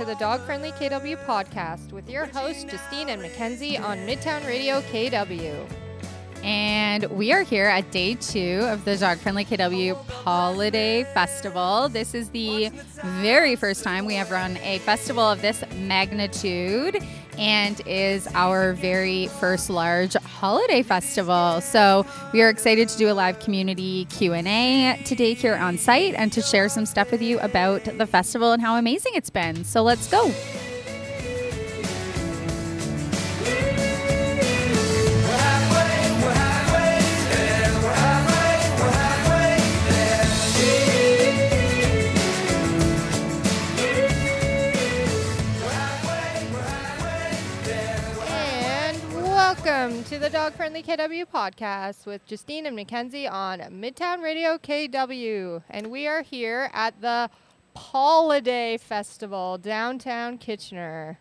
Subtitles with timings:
[0.00, 4.80] to the Dog Friendly KW podcast with your hosts, Justine and Mackenzie on Midtown Radio
[4.80, 5.89] KW.
[6.42, 11.88] And we are here at day two of the Dog Friendly KW Holiday Festival.
[11.88, 12.70] This is the
[13.02, 16.96] very first time we have run a festival of this magnitude
[17.38, 21.60] and is our very first large holiday festival.
[21.60, 26.32] So we are excited to do a live community Q&A today here on site and
[26.32, 29.64] to share some stuff with you about the festival and how amazing it's been.
[29.64, 30.32] So let's go.
[50.10, 55.62] To the Dog Friendly KW podcast with Justine and Mackenzie on Midtown Radio KW.
[55.70, 57.30] And we are here at the
[57.76, 61.20] Holiday Festival downtown Kitchener.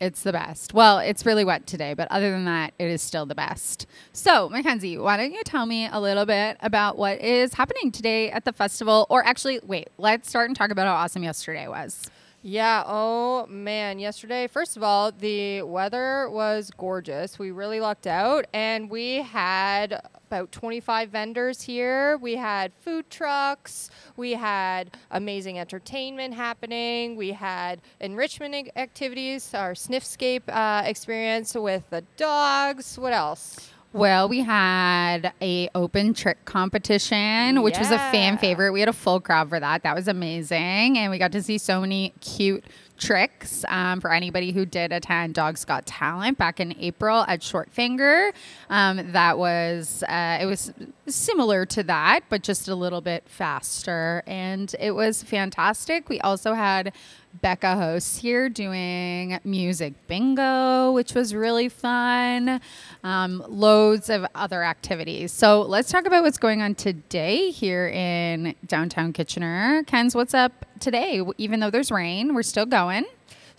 [0.00, 0.72] It's the best.
[0.72, 3.86] Well, it's really wet today, but other than that, it is still the best.
[4.14, 8.30] So, Mackenzie, why don't you tell me a little bit about what is happening today
[8.30, 9.06] at the festival?
[9.10, 12.10] Or actually, wait, let's start and talk about how awesome yesterday was.
[12.42, 17.38] Yeah, oh man, yesterday, first of all, the weather was gorgeous.
[17.38, 22.16] We really lucked out, and we had about 25 vendors here.
[22.16, 30.44] We had food trucks, we had amazing entertainment happening, we had enrichment activities, our Sniffscape
[30.48, 32.98] uh, experience with the dogs.
[32.98, 33.69] What else?
[33.92, 38.70] Well, we had a open trick competition, which was a fan favorite.
[38.70, 39.82] We had a full crowd for that.
[39.82, 42.62] That was amazing, and we got to see so many cute
[42.98, 47.68] tricks um, for anybody who did attend Dogs Got Talent back in April at Short
[47.72, 48.32] Finger.
[48.68, 50.72] Um, that was uh, it was
[51.08, 56.08] similar to that, but just a little bit faster, and it was fantastic.
[56.08, 56.92] We also had
[57.40, 62.60] Becca hosts here doing music bingo, which was really fun.
[63.04, 65.32] Um, loads of other activities.
[65.32, 69.84] So let's talk about what's going on today here in downtown Kitchener.
[69.84, 71.22] Ken's, what's up today?
[71.38, 73.06] Even though there's rain, we're still going.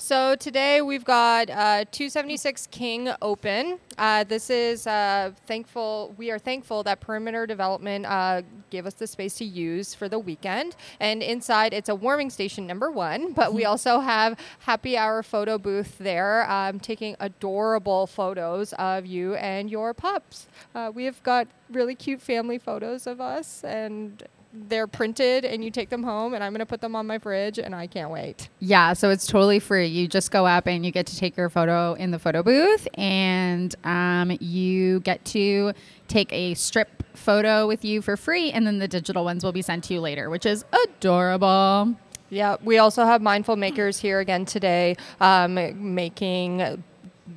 [0.02, 3.78] So today we've got uh, 276 King open.
[4.00, 6.16] Uh, this is uh, thankful.
[6.18, 8.42] We are thankful that Perimeter Development uh,
[8.72, 10.76] gave us the space to use for the weekend.
[11.00, 13.34] And inside, it's a warming station number one.
[13.34, 19.36] But we also have happy hour photo booth there, um, taking adorable photos of you
[19.36, 20.48] and your pups.
[20.74, 24.24] Uh, we have got really cute family photos of us and.
[24.54, 27.20] They're printed and you take them home, and I'm going to put them on my
[27.20, 28.50] fridge, and I can't wait.
[28.60, 29.88] Yeah, so it's totally free.
[29.88, 32.88] You just go up and you get to take your photo in the photo booth,
[32.96, 35.74] and um, you get to
[36.08, 39.62] take a strip photo with you for free, and then the digital ones will be
[39.62, 41.96] sent to you later, which is adorable.
[42.30, 45.56] Yeah, we also have mindful makers here again today, um,
[45.96, 46.84] making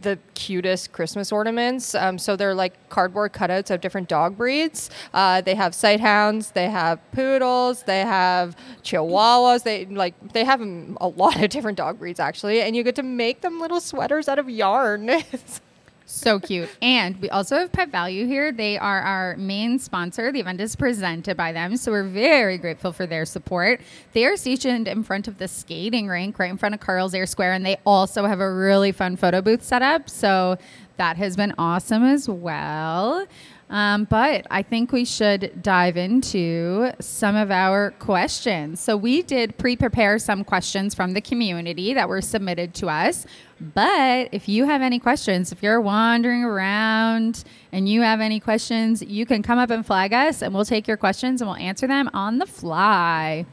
[0.02, 1.94] the cutest Christmas ornaments.
[1.94, 4.90] Um, so they're like cardboard cutouts of different dog breeds.
[5.12, 9.62] Uh, they have sighthounds, they have poodles, they have chihuahuas.
[9.62, 13.02] They like they have a lot of different dog breeds actually, and you get to
[13.02, 15.10] make them little sweaters out of yarn.
[16.06, 16.68] So cute.
[16.82, 18.52] And we also have Pet Valu here.
[18.52, 20.30] They are our main sponsor.
[20.30, 21.78] The event is presented by them.
[21.78, 23.80] So we're very grateful for their support.
[24.12, 27.26] They are stationed in front of the skating rink, right in front of Carl Zehr
[27.26, 27.54] Square.
[27.54, 30.10] And they also have a really fun photo booth set up.
[30.10, 30.58] So
[30.98, 33.26] that has been awesome as well.
[33.70, 38.80] Um, but I think we should dive into some of our questions.
[38.80, 43.26] So, we did pre prepare some questions from the community that were submitted to us.
[43.60, 49.02] But if you have any questions, if you're wandering around and you have any questions,
[49.02, 51.86] you can come up and flag us and we'll take your questions and we'll answer
[51.86, 53.46] them on the fly.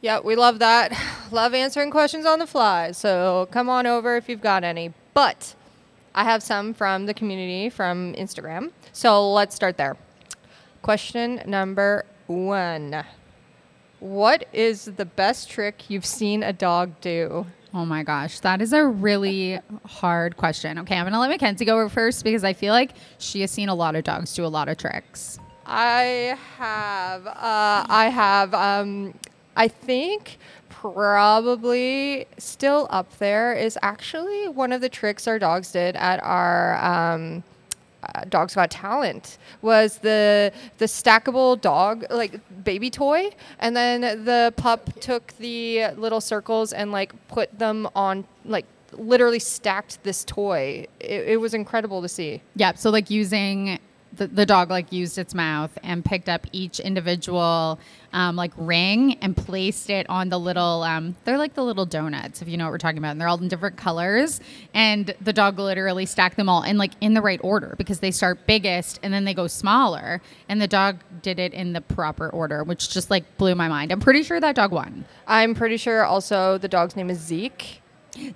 [0.00, 0.92] Yeah, we love that.
[1.30, 2.92] Love answering questions on the fly.
[2.92, 4.92] So come on over if you've got any.
[5.14, 5.54] But
[6.14, 8.70] I have some from the community from Instagram.
[8.92, 9.96] So let's start there.
[10.82, 13.04] Question number one
[14.00, 17.46] What is the best trick you've seen a dog do?
[17.74, 20.78] Oh my gosh, that is a really hard question.
[20.80, 23.74] Okay, I'm gonna let Mackenzie go first because I feel like she has seen a
[23.74, 25.38] lot of dogs do a lot of tricks.
[25.64, 27.26] I have.
[27.26, 28.52] Uh, I have.
[28.52, 29.14] Um,
[29.56, 30.38] I think
[30.82, 36.74] probably still up there is actually one of the tricks our dogs did at our
[36.84, 37.44] um,
[38.02, 43.30] uh, Dogs Got Talent was the the stackable dog like baby toy,
[43.60, 49.38] and then the pup took the little circles and like put them on like literally
[49.38, 50.86] stacked this toy.
[50.98, 52.42] It, it was incredible to see.
[52.56, 53.78] Yeah, So like using
[54.14, 57.78] the, the dog like used its mouth and picked up each individual
[58.12, 62.42] um, like ring and placed it on the little um, they're like the little donuts
[62.42, 64.40] if you know what we're talking about and they're all in different colors.
[64.74, 68.10] And the dog literally stacked them all in like in the right order because they
[68.10, 70.20] start biggest and then they go smaller.
[70.48, 73.92] And the dog did it in the proper order which just like blew my mind.
[73.92, 75.04] I'm pretty sure that dog won.
[75.26, 77.81] I'm pretty sure also the dog's name is Zeke.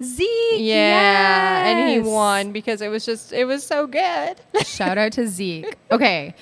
[0.02, 0.28] Zeke
[0.60, 4.40] Yeah, and he won because it was just it was so good.
[4.64, 5.76] Shout out to Zeke.
[5.90, 6.34] Okay.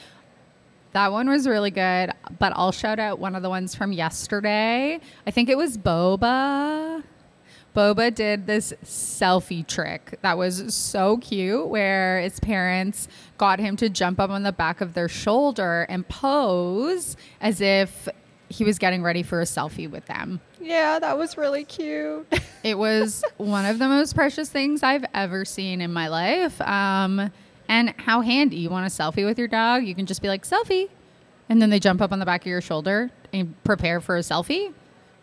[0.93, 5.01] That one was really good, but I'll shout out one of the ones from yesterday.
[5.27, 7.03] I think it was Boba.
[7.75, 13.09] Boba did this selfie trick that was so cute where his parents
[13.39, 18.09] got him to jump up on the back of their shoulder and pose as if
[18.49, 20.41] he was getting ready for a selfie with them.
[20.65, 22.27] Yeah, that was really cute.
[22.65, 26.59] It was one of the most precious things I've ever seen in my life.
[26.63, 27.31] Um,
[27.69, 28.57] and how handy.
[28.57, 29.85] You want a selfie with your dog?
[29.85, 30.89] You can just be like, selfie.
[31.51, 34.21] And then they jump up on the back of your shoulder and prepare for a
[34.21, 34.73] selfie.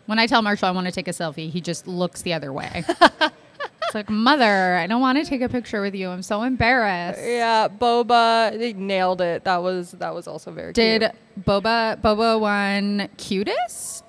[0.06, 2.52] When I tell Marshall I want to take a selfie, he just looks the other
[2.52, 2.84] way.
[2.90, 6.10] it's like, Mother, I don't want to take a picture with you.
[6.10, 7.20] I'm so embarrassed.
[7.20, 9.42] yeah, Boba, they nailed it.
[9.42, 11.44] That was that was also very Did cute.
[11.44, 14.01] Boba Boba won cutest?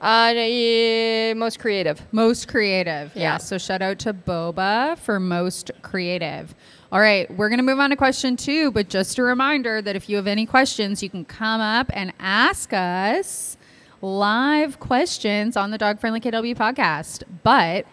[0.00, 2.00] Uh yeah, most creative.
[2.12, 3.12] Most creative.
[3.14, 3.22] Yeah.
[3.22, 3.36] Yeah.
[3.38, 6.54] So shout out to Boba for most creative.
[6.92, 9.94] All right, we're going to move on to question two, but just a reminder that
[9.94, 13.56] if you have any questions, you can come up and ask us
[14.02, 17.22] live questions on the Dog Friendly KW podcast.
[17.44, 17.86] But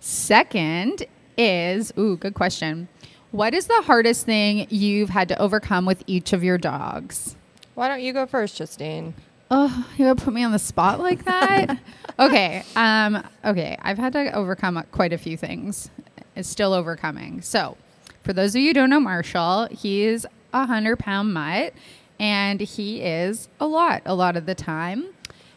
[0.00, 1.06] second
[1.38, 2.88] is, ooh, good question.
[3.30, 7.36] What is the hardest thing you've had to overcome with each of your dogs?
[7.74, 9.14] Why don't you go first, Justine?
[9.54, 11.78] Oh, you would put me on the spot like that?
[12.18, 12.64] okay.
[12.74, 13.76] Um, okay.
[13.82, 15.90] I've had to overcome quite a few things.
[16.34, 17.42] It's still overcoming.
[17.42, 17.76] So,
[18.24, 21.74] for those of you who don't know Marshall, he's a hundred pound mutt
[22.18, 25.08] and he is a lot, a lot of the time.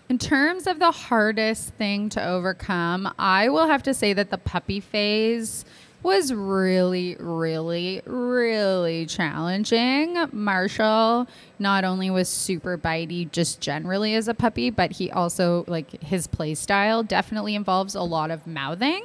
[0.09, 4.37] In terms of the hardest thing to overcome, I will have to say that the
[4.37, 5.63] puppy phase
[6.05, 10.15] was really, really, really challenging.
[10.31, 16.03] Marshall not only was super bitey just generally as a puppy, but he also, like,
[16.03, 19.03] his play style definitely involves a lot of mouthing.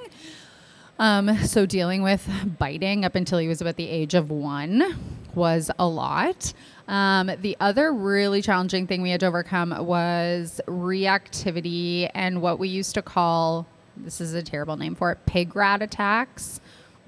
[0.99, 4.94] Um, so dealing with biting up until he was about the age of one
[5.35, 6.52] was a lot.
[6.87, 12.69] Um, the other really challenging thing we had to overcome was reactivity and what we
[12.69, 13.67] used to call
[13.97, 16.61] this is a terrible name for it pig rat attacks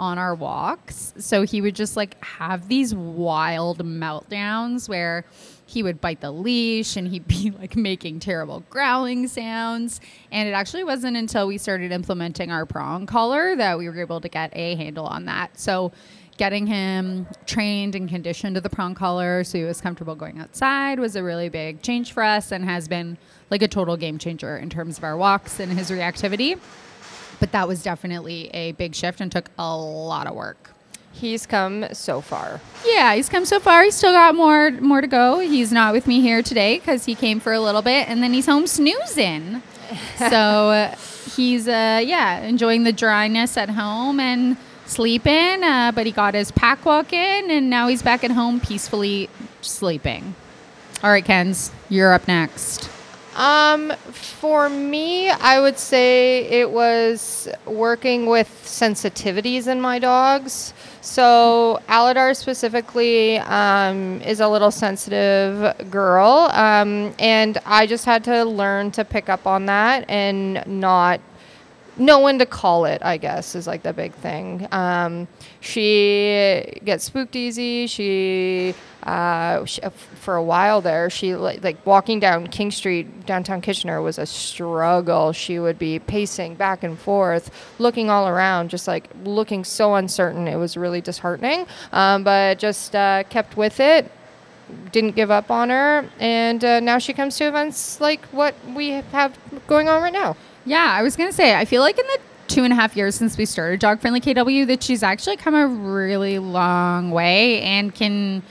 [0.03, 1.15] on our walks.
[1.17, 5.25] So he would just like have these wild meltdowns where
[5.65, 10.01] he would bite the leash and he'd be like making terrible growling sounds.
[10.33, 14.21] And it actually wasn't until we started implementing our prong collar that we were able
[14.21, 15.61] to get a handle on that.
[15.61, 15.93] So
[16.37, 20.99] getting him trained and conditioned to the prong collar so he was comfortable going outside
[20.99, 23.17] was a really big change for us and has been
[23.51, 26.59] like a total game changer in terms of our walks and his reactivity.
[27.43, 30.71] But that was definitely a big shift and took a lot of work.
[31.11, 32.61] He's come so far.
[32.87, 33.83] Yeah, he's come so far.
[33.83, 35.41] He's still got more more to go.
[35.41, 38.33] He's not with me here today because he came for a little bit and then
[38.33, 39.61] he's home snoozing.
[40.19, 40.95] so uh,
[41.35, 44.57] he's uh, yeah enjoying the dryness at home and
[44.87, 45.65] sleeping.
[45.65, 49.29] Uh, but he got his pack walk in and now he's back at home peacefully
[49.63, 50.37] sleeping.
[51.03, 52.92] All right, Kens, you're up next.
[53.35, 60.75] Um, for me, I would say it was working with sensitivities in my dogs.
[61.01, 68.45] So Aladar specifically um, is a little sensitive girl, um, and I just had to
[68.45, 71.21] learn to pick up on that and not
[71.97, 73.03] know when to call it.
[73.03, 74.67] I guess is like the big thing.
[74.73, 75.29] Um,
[75.61, 77.87] she gets spooked easy.
[77.87, 79.81] She, uh, sh
[80.15, 84.27] for a while there, she like, like walking down King Street, downtown Kitchener, was a
[84.27, 85.33] struggle.
[85.33, 90.47] She would be pacing back and forth, looking all around, just like looking so uncertain.
[90.49, 91.67] It was really disheartening.
[91.93, 94.11] Um, but just uh, kept with it
[94.91, 98.91] didn't give up on her, and uh, now she comes to events like what we
[98.91, 100.37] have going on right now.
[100.65, 103.15] Yeah, I was gonna say, I feel like in the two and a half years
[103.15, 107.95] since we started Dog Friendly KW, that she's actually come a really long way and
[107.95, 108.43] can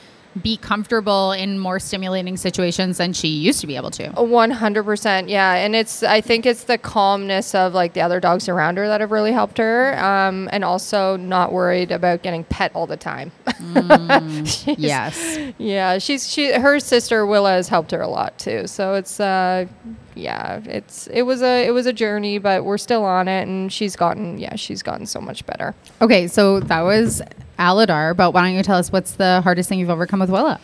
[0.42, 4.10] be comfortable in more stimulating situations than she used to be able to.
[4.12, 8.20] One hundred percent, yeah, and it's I think it's the calmness of like the other
[8.20, 12.44] dogs around her that have really helped her, um, and also not worried about getting
[12.46, 13.32] pet all the time.
[14.46, 15.54] She's- Yes.
[15.58, 18.68] yeah, she's she her sister Willa has helped her a lot too.
[18.68, 19.66] So it's uh,
[20.16, 23.72] yeah, it's it was a it was a journey, but we're still on it, and
[23.72, 25.76] she's gotten yeah she's gotten so much better.
[26.02, 27.22] Okay, so that was
[27.62, 30.60] Aladar, but why don't you tell us what's the hardest thing you've overcome with Willa?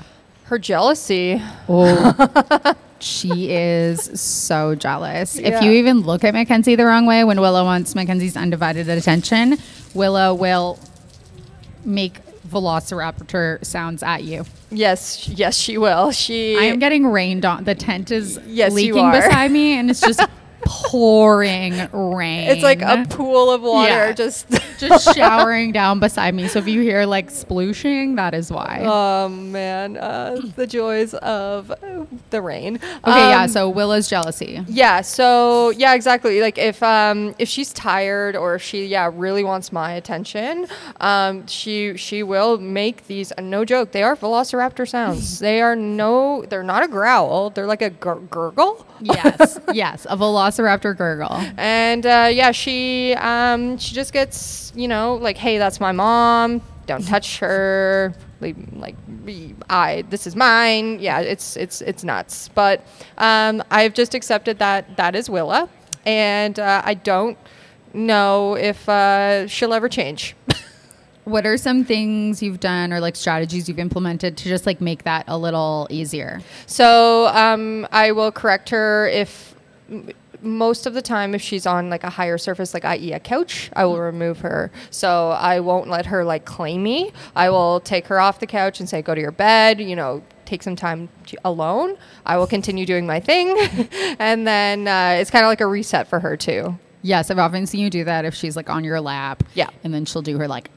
[0.46, 1.42] Her jealousy.
[1.70, 5.38] Oh, she is so jealous.
[5.38, 9.58] If you even look at Mackenzie the wrong way when Willow wants Mackenzie's undivided attention,
[9.94, 10.80] Willow will
[11.86, 14.46] make velociraptor sounds at you.
[14.72, 16.12] Yes, yes, she will.
[16.12, 16.58] She.
[16.58, 17.64] I am getting rained on.
[17.66, 20.22] The tent is Yes, leaking beside me, and it's just
[20.68, 22.48] pouring rain.
[22.50, 23.88] it's like a pool of water.
[23.90, 24.12] Yeah.
[24.14, 24.48] Just.
[24.78, 26.48] just showering down beside me.
[26.48, 28.84] So if you hear like splooshing, that is why.
[28.86, 31.72] Oh man, uh, the joys of
[32.30, 32.76] the rain.
[32.76, 33.42] okay, yeah.
[33.44, 34.64] Um, So Willa's jealousy.
[34.68, 36.42] Yeah, so yeah, exactly.
[36.42, 40.68] Like if um if she's tired or if she yeah really wants my attention,
[41.02, 43.94] um she she will make these uh, no joke.
[43.94, 45.40] They are velociraptor sounds.
[45.40, 47.50] they are no they're not a growl.
[47.50, 48.86] They're like a gur- gurgle.
[49.02, 51.34] yes, yes, a velociraptor gurgle.
[51.58, 56.62] And uh, yeah, she um she just gets you know like hey that's my mom.
[56.86, 58.14] Don't touch her.
[58.40, 58.96] Like, like
[59.70, 61.00] I this is mine.
[61.00, 62.50] Yeah, it's it's it's nuts.
[62.50, 62.86] But
[63.18, 65.70] um, I've just accepted that that is Willa,
[66.06, 67.38] and uh, I don't
[67.94, 70.36] know if uh, she'll ever change.
[71.28, 75.04] What are some things you've done or like strategies you've implemented to just like make
[75.04, 76.40] that a little easier?
[76.68, 79.54] So um, I will correct her if
[80.42, 83.70] most of the time if she's on like a higher surface like i.e a couch
[83.74, 84.72] i will remove her.
[84.90, 87.12] So i won't let her like claim me.
[87.36, 90.24] I will take her off the couch and say go to your bed you know
[90.46, 91.98] take some time to, alone.
[92.26, 93.58] I will continue doing my thing.
[94.20, 97.66] And then uh, it's kind of like a reset for her too Yes, I've often
[97.68, 99.44] seen you do that if she's like on your lap.
[99.54, 99.70] Yeah.
[99.84, 100.70] And then she'll do her like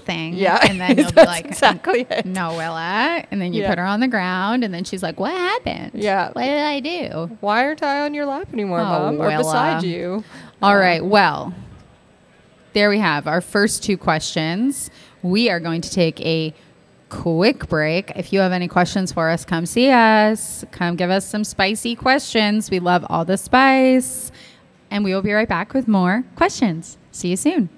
[0.00, 0.34] thing.
[0.34, 3.24] yeah And then you'll be like, exactly no, Willa.
[3.30, 3.70] And then you Yeah.
[3.70, 5.92] put her on the ground and then she's like, what happened?
[5.94, 6.28] Yeah.
[6.32, 7.36] What did I do?
[7.40, 10.22] why aren't i on your lap anymore Oh, mom or beside you
[10.62, 11.04] All right.
[11.04, 11.52] Well,
[12.74, 14.90] there we have our first two questions.
[15.22, 16.54] We are going to take a
[17.08, 18.12] quick break.
[18.16, 20.64] If you have any questions for us, come see us.
[20.72, 22.70] Come give us some spicy questions.
[22.70, 24.30] We love all the spice.
[24.96, 26.96] And we will be right back with more questions.
[27.12, 27.68] See you soon.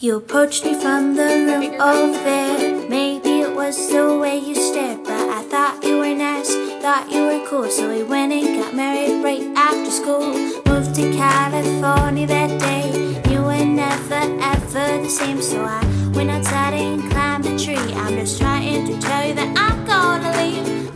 [0.00, 2.86] You approached me from the room over there.
[2.90, 7.22] Maybe it was the way you stared, but I thought you were nice, thought you
[7.22, 7.70] were cool.
[7.70, 10.28] So we went and got married right after school.
[10.66, 13.22] Moved to California that day.
[13.32, 14.20] You were never
[14.52, 15.80] ever the same, so I
[16.14, 17.94] went outside and climbed a tree.
[17.94, 20.93] I'm just trying to tell you that I'm gonna leave.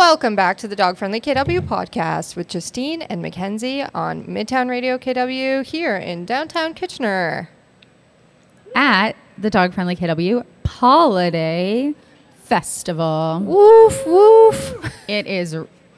[0.00, 4.96] Welcome back to the Dog Friendly KW podcast with Justine and Mackenzie on Midtown Radio
[4.96, 7.50] KW here in downtown Kitchener.
[8.74, 11.94] At the Dog Friendly KW Holiday
[12.44, 13.42] Festival.
[13.44, 14.90] Woof, woof.
[15.06, 15.54] It is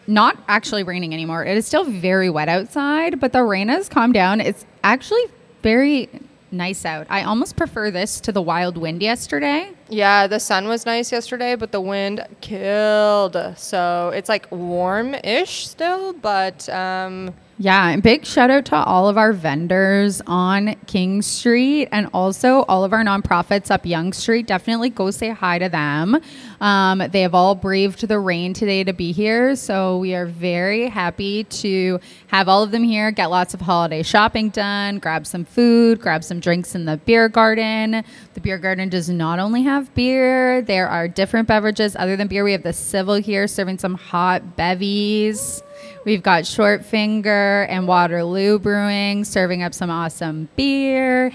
[0.08, 1.44] not actually raining anymore.
[1.44, 4.40] It is still very wet outside, but the rain has calmed down.
[4.40, 5.22] It's actually
[5.62, 6.10] very
[6.52, 7.06] nice out.
[7.10, 9.70] I almost prefer this to the wild wind yesterday.
[9.88, 13.36] Yeah, the sun was nice yesterday, but the wind killed.
[13.56, 19.08] So it's like warm ish still, but um, Yeah, and big shout out to all
[19.08, 24.48] of our vendors on King Street and also all of our nonprofits up Young Street.
[24.48, 26.20] Definitely go say hi to them.
[26.60, 30.88] Um, they have all braved the rain today to be here, so we are very
[30.88, 33.12] happy to have all of them here.
[33.12, 37.28] Get lots of holiday shopping done, grab some food, grab some drinks in the beer
[37.28, 38.02] garden.
[38.34, 42.42] The beer garden does not only have beer, there are different beverages other than beer.
[42.42, 45.62] We have the Civil here serving some hot bevies.
[46.04, 51.32] We've got Short Finger and Waterloo Brewing serving up some awesome beer.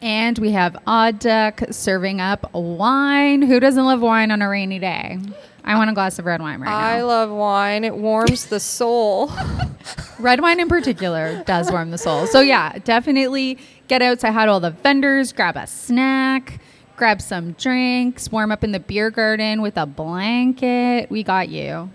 [0.00, 3.42] And we have Odd Duck serving up wine.
[3.42, 5.18] Who doesn't love wine on a rainy day?
[5.64, 6.78] I want a glass of red wine right now.
[6.78, 7.84] I love wine.
[7.84, 9.30] It warms the soul.
[10.18, 12.26] red wine in particular does warm the soul.
[12.26, 13.58] So yeah, definitely
[13.88, 16.60] get out, say hi all the vendors, grab a snack,
[16.96, 21.10] grab some drinks, warm up in the beer garden with a blanket.
[21.10, 21.90] We got you.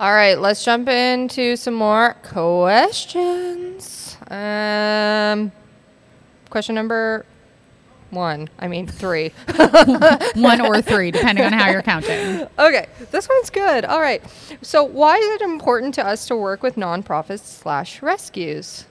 [0.00, 4.16] All right, let's jump into some more questions.
[4.30, 5.50] Um,
[6.50, 7.26] question number
[8.10, 8.48] one.
[8.60, 9.32] I mean, three.
[10.36, 12.46] One or three, depending on how you're counting.
[12.58, 13.84] okay, this one's good.
[13.84, 14.22] All right.
[14.62, 18.86] So, why is it important to us to work with nonprofits slash rescues?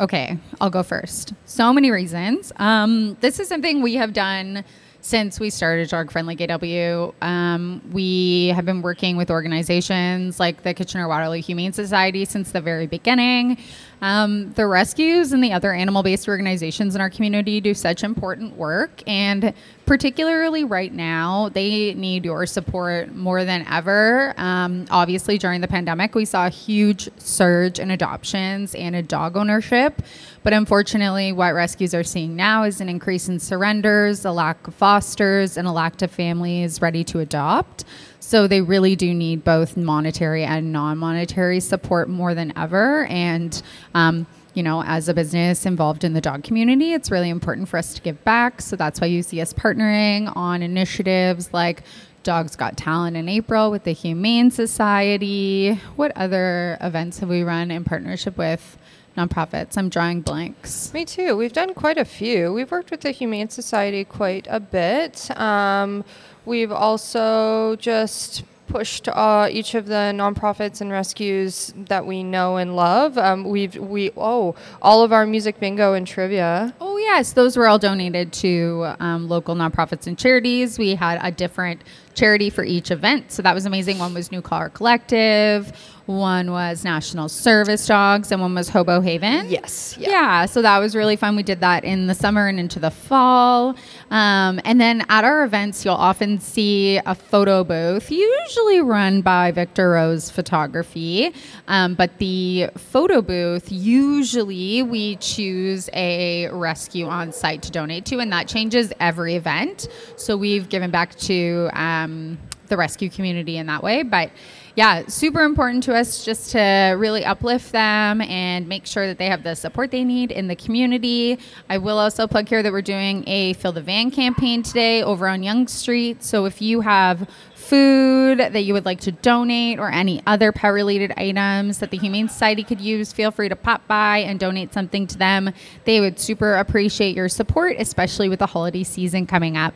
[0.00, 1.32] Okay, I'll go first.
[1.46, 2.52] So many reasons.
[2.56, 4.64] Um, this is something we have done
[5.00, 7.14] since we started Dog Friendly KW.
[7.22, 12.60] Um, we have been working with organizations like the Kitchener Waterloo Humane Society since the
[12.60, 13.58] very beginning.
[14.00, 18.56] Um, the rescues and the other animal based organizations in our community do such important
[18.56, 19.02] work.
[19.06, 19.52] And
[19.86, 24.34] particularly right now, they need your support more than ever.
[24.36, 29.36] Um, obviously, during the pandemic, we saw a huge surge in adoptions and in dog
[29.36, 30.02] ownership.
[30.42, 34.74] But unfortunately, what rescues are seeing now is an increase in surrenders, a lack of
[34.74, 37.84] fosters, and a lack of families ready to adopt.
[38.20, 43.06] So they really do need both monetary and non monetary support more than ever.
[43.06, 43.60] And,
[43.94, 47.78] um, you know, as a business involved in the dog community, it's really important for
[47.78, 48.60] us to give back.
[48.60, 51.82] So that's why you see us partnering on initiatives like
[52.22, 55.74] Dogs Got Talent in April with the Humane Society.
[55.96, 58.76] What other events have we run in partnership with
[59.16, 59.78] nonprofits?
[59.78, 60.92] I'm drawing blanks.
[60.92, 61.36] Me too.
[61.36, 62.52] We've done quite a few.
[62.52, 65.30] We've worked with the Humane Society quite a bit.
[65.38, 66.04] Um,
[66.44, 72.76] we've also just pushed uh, each of the nonprofits and rescues that we know and
[72.76, 73.18] love.
[73.18, 76.74] Um, we've we oh all of our music bingo and trivia.
[76.80, 80.78] Oh yes, those were all donated to um, local nonprofits and charities.
[80.78, 81.82] We had a different
[82.14, 83.98] charity for each event, so that was amazing.
[83.98, 85.72] One was New Car Collective.
[86.08, 89.50] One was National Service Dogs, and one was Hobo Haven.
[89.50, 89.94] Yes.
[89.98, 90.46] Yeah.
[90.46, 91.36] so that was really fun.
[91.36, 93.76] We did that in the summer and into the fall.
[94.10, 99.50] Um, and then at our events, you'll often see a photo booth, usually run by
[99.50, 101.34] Victor Rose Photography.
[101.66, 108.18] Um, but the photo booth, usually we choose a rescue on site to donate to,
[108.18, 109.88] and that changes every event.
[110.16, 112.38] So we've given back to um,
[112.68, 114.02] the rescue community in that way.
[114.02, 114.30] But
[114.78, 119.26] yeah, super important to us just to really uplift them and make sure that they
[119.26, 121.36] have the support they need in the community.
[121.68, 125.26] I will also plug here that we're doing a Fill the Van campaign today over
[125.26, 126.22] on Young Street.
[126.22, 130.72] So if you have food that you would like to donate or any other pet
[130.72, 134.72] related items that the Humane Society could use, feel free to pop by and donate
[134.72, 135.52] something to them.
[135.86, 139.74] They would super appreciate your support, especially with the holiday season coming up.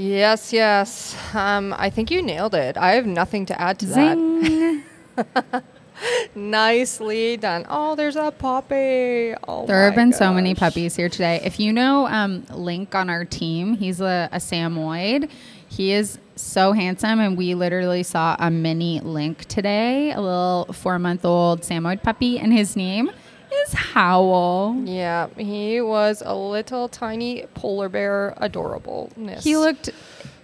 [0.00, 1.14] Yes, yes.
[1.34, 2.78] Um, I think you nailed it.
[2.78, 4.82] I have nothing to add to Zing.
[5.16, 5.62] that.
[6.34, 7.66] Nicely done.
[7.68, 9.34] Oh, there's a puppy.
[9.46, 11.42] Oh, There have been so many puppies here today.
[11.44, 15.28] If you know um, Link on our team, he's a, a Samoyed.
[15.68, 20.98] He is so handsome, and we literally saw a mini Link today, a little four
[20.98, 23.10] month old Samoyed puppy, and his name
[23.52, 24.76] is Howl.
[24.84, 29.42] Yeah, he was a little tiny polar bear adorableness.
[29.42, 29.90] He looked.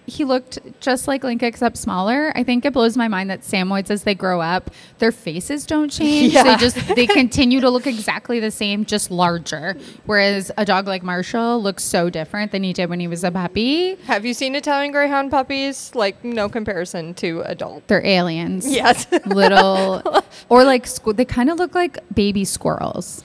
[0.07, 2.33] He looked just like Link except smaller.
[2.37, 5.89] I think it blows my mind that Samoyeds, as they grow up, their faces don't
[5.91, 6.33] change.
[6.35, 9.77] They just they continue to look exactly the same, just larger.
[10.05, 13.31] Whereas a dog like Marshall looks so different than he did when he was a
[13.33, 13.97] puppy.
[14.07, 15.95] Have you seen Italian Greyhound puppies?
[15.95, 17.87] Like, no comparison to adult.
[17.89, 18.71] They're aliens.
[18.71, 19.07] Yes.
[19.27, 20.03] Little,
[20.49, 23.25] or like squ- they kind of look like baby squirrels,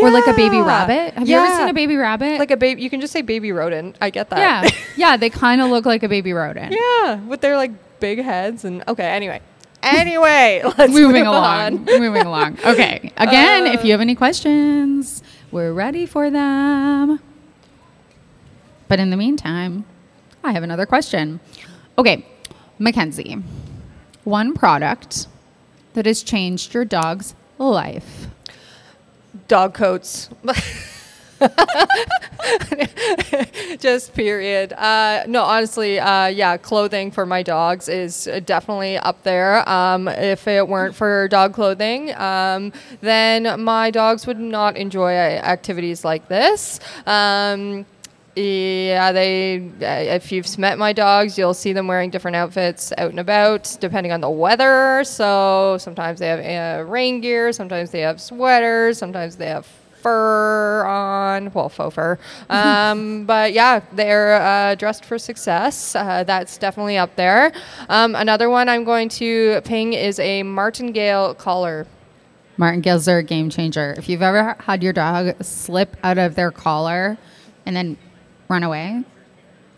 [0.00, 1.14] or like a baby rabbit.
[1.14, 2.38] Have you ever seen a baby rabbit?
[2.38, 3.96] Like a baby, you can just say baby rodent.
[4.00, 4.38] I get that.
[4.38, 5.16] yeah, yeah.
[5.16, 6.72] They kind of look like a baby rodent.
[6.72, 9.04] yeah, with their like big heads and okay.
[9.06, 9.40] Anyway,
[9.82, 11.44] anyway, let's moving move along.
[11.78, 11.84] on.
[12.00, 12.58] moving along.
[12.64, 13.12] Okay.
[13.16, 13.84] Again, if Uh.
[13.84, 17.20] you have any questions, we're ready for them.
[18.88, 19.84] But in the meantime,
[20.44, 21.40] I have another question.
[21.98, 22.24] Okay,
[22.78, 23.36] Mackenzie,
[24.24, 25.26] one product
[25.94, 28.28] that has changed your dog's life.
[29.48, 30.28] Dog coats.
[33.78, 34.72] Just period.
[34.72, 39.68] Uh, no, honestly, uh, yeah, clothing for my dogs is definitely up there.
[39.68, 46.04] Um, if it weren't for dog clothing, um, then my dogs would not enjoy activities
[46.04, 46.80] like this.
[47.06, 47.86] Um,
[48.36, 49.58] yeah, they.
[49.80, 53.76] Uh, if you've met my dogs, you'll see them wearing different outfits out and about,
[53.80, 55.02] depending on the weather.
[55.04, 59.66] So sometimes they have uh, rain gear, sometimes they have sweaters, sometimes they have
[60.02, 61.50] fur on.
[61.54, 62.18] Well, faux fur.
[62.50, 65.96] Um, but yeah, they're uh, dressed for success.
[65.96, 67.52] Uh, that's definitely up there.
[67.88, 71.86] Um, another one I'm going to ping is a martingale collar.
[72.58, 73.94] Martingales are a game changer.
[73.96, 77.18] If you've ever had your dog slip out of their collar
[77.66, 77.96] and then
[78.48, 79.04] run away,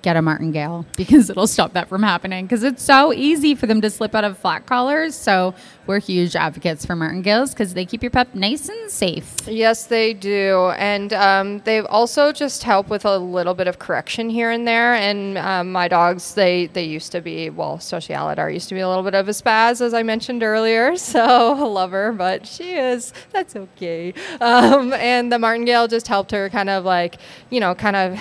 [0.02, 2.46] get a martingale because it'll stop that from happening.
[2.46, 5.14] Because it's so easy for them to slip out of flat collars.
[5.14, 5.54] So
[5.88, 9.34] we're huge advocates for martingales because they keep your pup nice and safe.
[9.46, 14.28] Yes, they do, and um, they also just help with a little bit of correction
[14.28, 14.94] here and there.
[14.94, 18.80] And um, my dogs, they they used to be well, especially Aladar used to be
[18.80, 20.94] a little bit of a spaz, as I mentioned earlier.
[21.08, 24.12] So I love her, but she is that's okay.
[24.42, 27.16] Um, and the martingale just helped her kind of like
[27.48, 28.20] you know kind of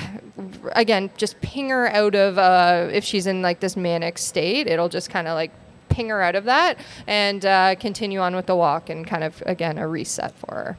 [0.71, 4.67] again just ping her out of uh, if she's in like this manic state.
[4.67, 5.51] It'll just kind of like
[5.97, 9.41] ping her out of that and uh, continue on with the walk and kind of
[9.47, 10.77] again a reset for her.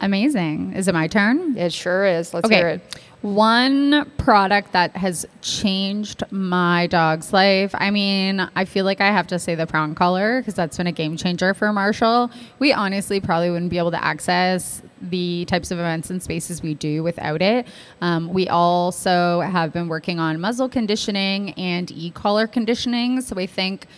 [0.00, 0.72] Amazing.
[0.74, 1.56] Is it my turn?
[1.56, 2.34] It sure is.
[2.34, 2.56] Let's okay.
[2.56, 3.00] hear it.
[3.22, 7.74] One product that has changed my dog's life.
[7.74, 10.86] I mean, I feel like I have to say the prong collar because that's been
[10.86, 12.30] a game changer for Marshall.
[12.60, 16.74] We honestly probably wouldn't be able to access the types of events and spaces we
[16.74, 17.66] do without it.
[18.00, 23.20] Um, we also have been working on muzzle conditioning and e collar conditioning.
[23.20, 23.88] So I think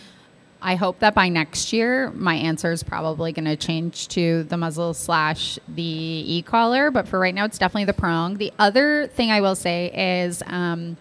[0.61, 4.57] I hope that by next year, my answer is probably going to change to the
[4.57, 6.91] muzzle slash the e collar.
[6.91, 8.37] But for right now, it's definitely the prong.
[8.37, 9.91] The other thing I will say
[10.23, 10.97] is um,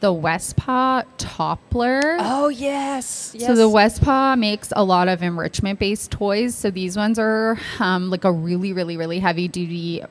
[0.00, 2.16] the West Paw Toppler.
[2.20, 3.46] Oh yes, yes.
[3.46, 6.54] So the West Paw makes a lot of enrichment based toys.
[6.54, 10.02] So these ones are um, like a really, really, really heavy duty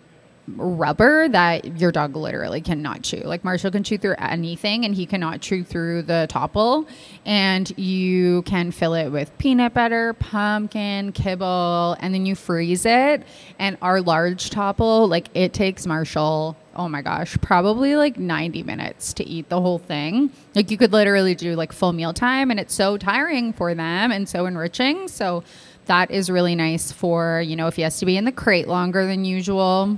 [0.58, 3.22] rubber that your dog literally cannot chew.
[3.24, 6.88] Like Marshall can chew through anything and he cannot chew through the topple.
[7.26, 13.24] And you can fill it with peanut butter, pumpkin, kibble, and then you freeze it.
[13.60, 19.14] And our large topple, like it takes Marshall, oh my gosh, probably like 90 minutes
[19.14, 20.32] to eat the whole thing.
[20.56, 24.12] Like you could literally do like full meal time and it's so tiring for them
[24.12, 25.08] and so enriching.
[25.08, 25.44] So
[25.86, 28.68] that is really nice for, you know, if he has to be in the crate
[28.68, 29.98] longer than usual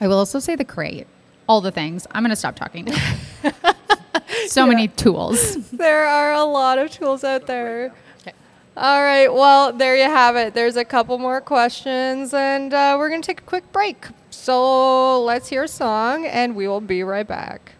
[0.00, 1.06] I will also say the crate.
[1.48, 2.06] All the things.
[2.12, 2.86] I'm going to stop talking
[4.48, 4.68] so yeah.
[4.68, 5.70] many tools.
[5.70, 7.94] There are a lot of tools out there.
[8.20, 8.32] Okay.
[8.76, 9.32] All right.
[9.32, 10.52] Well, there you have it.
[10.52, 14.06] There's a couple more questions, and uh, we're going to take a quick break.
[14.30, 17.72] So let's hear a song, and we will be right back.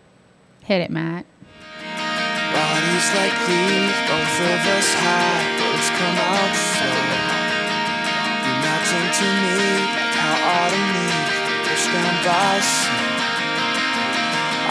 [0.64, 1.26] Hit it, Matt.
[1.84, 7.08] Bodies like these, both of us high, words come out slow.
[8.44, 9.56] You're nothing to me,
[9.96, 10.97] like how autumn leaves
[11.88, 13.08] stand by sea.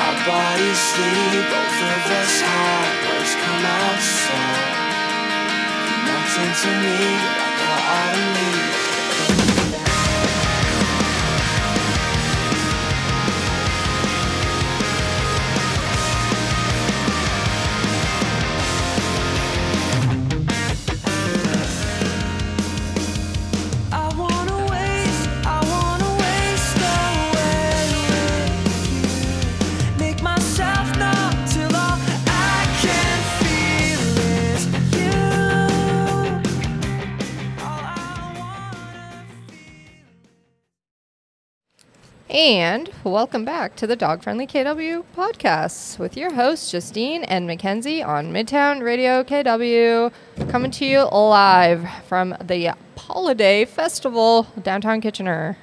[0.03, 4.53] Our bodies sleep, both of us high, words come out slow.
[6.10, 6.99] Nothing to me
[7.39, 8.56] like our autumn leaves.
[42.47, 48.01] And welcome back to the Dog Friendly KW podcast with your hosts, Justine and Mackenzie
[48.01, 50.13] on Midtown Radio KW,
[50.47, 55.57] coming to you live from the Holiday Festival, downtown Kitchener.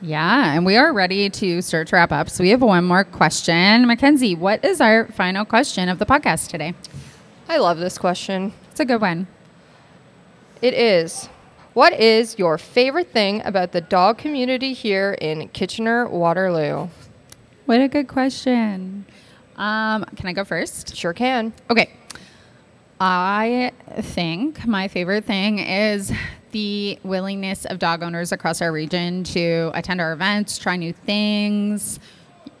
[0.00, 2.30] Yeah, and we are ready to start to wrap up.
[2.30, 3.86] So we have one more question.
[3.86, 6.72] Mackenzie, what is our final question of the podcast today?
[7.50, 8.54] I love this question.
[8.70, 9.26] It's a good one.
[10.62, 11.28] It is
[11.78, 16.88] what is your favorite thing about the dog community here in Kitchener Waterloo?
[17.66, 19.06] What a good question.
[19.54, 20.96] Um, can I go first?
[20.96, 21.52] Sure can.
[21.70, 21.90] Okay.
[22.98, 26.10] I think my favorite thing is
[26.50, 32.00] the willingness of dog owners across our region to attend our events, try new things,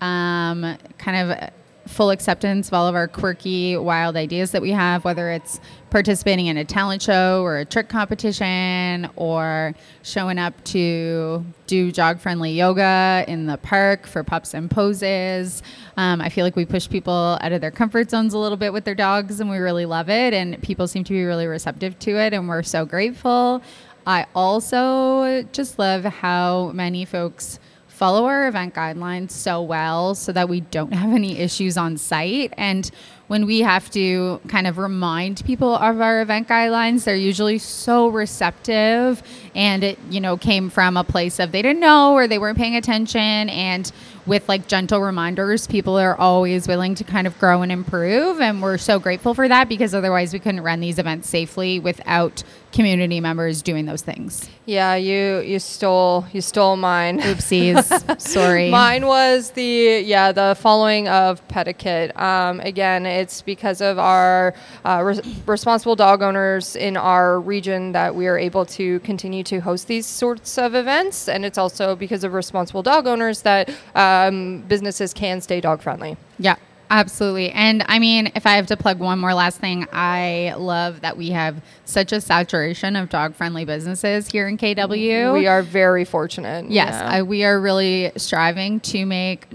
[0.00, 1.50] um, kind of
[1.88, 5.58] full acceptance of all of our quirky, wild ideas that we have, whether it's
[5.90, 12.20] participating in a talent show or a trick competition or showing up to do jog
[12.20, 15.62] friendly yoga in the park for pups and poses.
[15.96, 18.72] Um, I feel like we push people out of their comfort zones a little bit
[18.72, 20.34] with their dogs and we really love it.
[20.34, 23.62] And people seem to be really receptive to it and we're so grateful.
[24.06, 27.58] I also just love how many folks
[27.98, 32.54] follow our event guidelines so well so that we don't have any issues on site.
[32.56, 32.88] And
[33.28, 38.08] when we have to kind of remind people of our event guidelines, they're usually so
[38.08, 39.22] receptive.
[39.54, 42.58] And it, you know, came from a place of they didn't know or they weren't
[42.58, 43.20] paying attention.
[43.20, 43.90] And
[44.26, 48.40] with like gentle reminders, people are always willing to kind of grow and improve.
[48.40, 52.42] And we're so grateful for that because otherwise we couldn't run these events safely without
[52.72, 54.48] community members doing those things.
[54.66, 57.20] Yeah, you you stole you stole mine.
[57.20, 58.20] Oopsies.
[58.20, 58.70] Sorry.
[58.70, 62.16] Mine was the yeah the following of Pedikit.
[62.18, 64.54] Um, again, it's because of our
[64.84, 69.60] uh, res- responsible dog owners in our region that we are able to continue to
[69.60, 73.70] host these sorts of events, and it's also because of responsible dog owners that.
[73.94, 76.16] Um, businesses can stay dog friendly.
[76.38, 76.56] Yeah.
[76.90, 77.50] Absolutely.
[77.50, 81.16] And I mean, if I have to plug one more last thing, I love that
[81.16, 85.32] we have such a saturation of dog friendly businesses here in KW.
[85.34, 86.70] We are very fortunate.
[86.70, 86.92] Yes.
[86.92, 87.08] Yeah.
[87.08, 89.46] I, we are really striving to make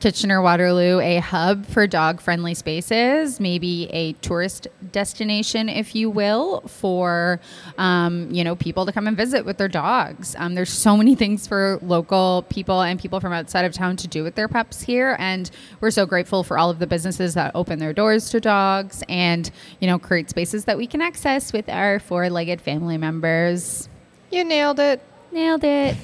[0.00, 6.60] Kitchener Waterloo a hub for dog friendly spaces, maybe a tourist destination, if you will,
[6.62, 7.40] for
[7.78, 10.36] um, you know people to come and visit with their dogs.
[10.38, 14.08] Um, there's so many things for local people and people from outside of town to
[14.08, 17.50] do with their pups here, and we're so grateful for all of the businesses that
[17.54, 21.68] open their doors to dogs and you know create spaces that we can access with
[21.68, 23.88] our four-legged family members.
[24.30, 25.02] You nailed it.
[25.32, 25.96] Nailed it.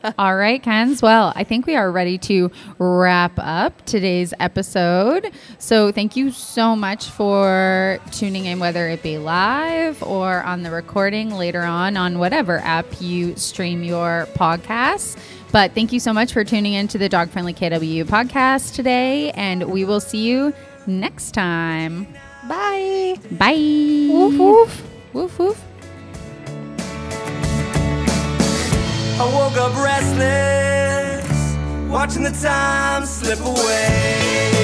[0.18, 1.02] All right, Kens.
[1.02, 5.30] Well, I think we are ready to wrap up today's episode.
[5.58, 10.70] So, thank you so much for tuning in, whether it be live or on the
[10.70, 15.18] recording later on on whatever app you stream your podcasts.
[15.52, 19.30] But thank you so much for tuning in to the Dog Friendly KW podcast today,
[19.32, 20.54] and we will see you
[20.86, 22.06] next time.
[22.48, 23.16] Bye.
[23.32, 24.08] Bye.
[24.10, 24.88] Woof woof.
[25.12, 25.71] Woof woof.
[29.20, 31.56] I woke up restless,
[31.90, 34.61] watching the time slip away.